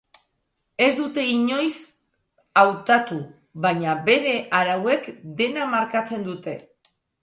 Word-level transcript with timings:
Ez 0.85 0.87
dute 0.99 1.25
inoiz 1.33 1.73
hautatu, 2.63 3.21
baina 3.69 3.97
bere 4.11 4.35
arauek 4.65 5.15
dena 5.45 5.73
markatzen 5.79 6.31
dute. 6.33 6.61